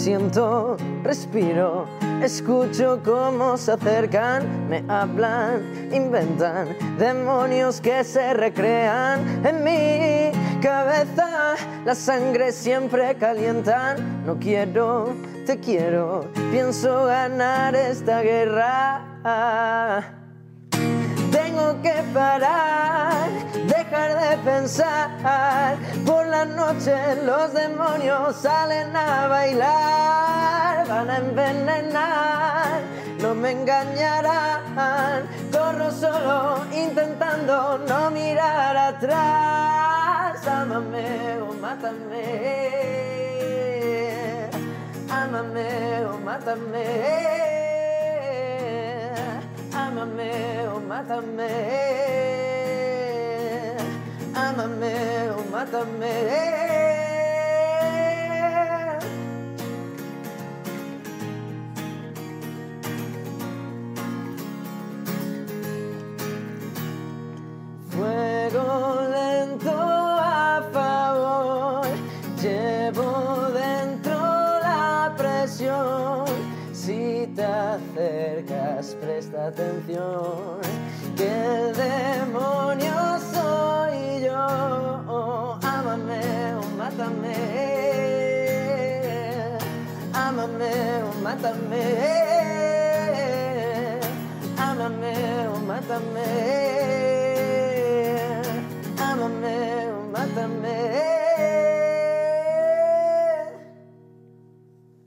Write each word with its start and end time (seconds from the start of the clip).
siento, 0.00 0.78
respiro, 1.02 1.84
escucho 2.22 3.00
cómo 3.04 3.58
se 3.58 3.72
acercan, 3.72 4.68
me 4.70 4.82
hablan, 4.88 5.60
inventan 5.92 6.68
demonios 6.98 7.82
que 7.82 8.02
se 8.02 8.32
recrean 8.32 9.44
en 9.44 9.62
mi 9.62 10.60
cabeza. 10.62 11.54
La 11.84 11.94
sangre 11.94 12.50
siempre 12.50 13.14
calientan, 13.16 14.24
no 14.24 14.38
quiero, 14.38 15.12
te 15.44 15.60
quiero, 15.60 16.24
pienso 16.50 17.04
ganar 17.04 17.74
esta 17.74 18.22
guerra. 18.22 19.02
Tengo 21.30 21.82
que 21.82 22.02
parar, 22.14 23.28
dejar 23.66 24.18
de 24.18 24.36
pensar. 24.50 25.76
Por 26.06 26.26
la 26.26 26.39
los 26.72 27.52
demonios 27.52 28.36
salen 28.36 28.94
a 28.94 29.26
bailar, 29.26 30.86
van 30.86 31.10
a 31.10 31.16
envenenar, 31.18 32.80
no 33.20 33.34
me 33.34 33.50
engañarán. 33.50 35.26
Corro 35.52 35.90
solo 35.90 36.64
intentando 36.72 37.78
no 37.88 38.10
mirar 38.12 38.76
atrás. 38.76 40.46
Ámame 40.46 41.40
o 41.42 41.52
mátame, 41.54 42.24
ámame 45.10 46.06
o 46.06 46.18
mátame 46.18 47.40
ámame 49.74 50.68
o 50.72 50.80
mátame, 50.80 52.19
ámame 54.50 55.30
o 55.38 55.44
mátame. 55.50 56.16
Fuego 67.90 68.68
lento 69.16 69.70
a 69.70 70.62
favor, 70.72 71.86
llevo 72.42 73.48
dentro 73.52 74.18
la 74.68 75.14
presión. 75.16 76.24
Si 76.72 77.30
te 77.36 77.44
acercas, 77.44 78.96
presta 79.00 79.46
atención, 79.46 80.58
que 81.16 81.28
el 81.28 81.74
demonio 81.76 82.89
mátame, 87.20 87.36
ámame 90.12 91.02
o 91.02 91.08
oh, 91.08 91.22
mátame, 91.22 91.84
ámame 94.56 95.14
o 95.48 95.52
oh, 95.52 95.60
mátame, 95.66 96.28
ámame 98.98 99.56
o 99.88 99.98
oh, 99.98 100.10
mátame. 100.12 100.79